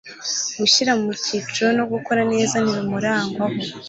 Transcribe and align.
gushyira 0.59 0.91
mu 0.99 1.03
gaciro 1.11 1.67
no 1.77 1.85
gukora 1.91 2.21
neza 2.33 2.55
ntibimurangwaho 2.63 3.59